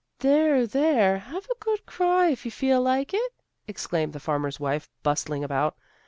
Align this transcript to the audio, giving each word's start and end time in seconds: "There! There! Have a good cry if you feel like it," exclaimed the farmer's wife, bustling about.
"There! 0.21 0.65
There! 0.65 1.19
Have 1.19 1.45
a 1.45 1.55
good 1.59 1.85
cry 1.85 2.29
if 2.29 2.43
you 2.43 2.49
feel 2.49 2.81
like 2.81 3.13
it," 3.13 3.33
exclaimed 3.67 4.13
the 4.13 4.19
farmer's 4.19 4.59
wife, 4.59 4.89
bustling 5.03 5.43
about. 5.43 5.77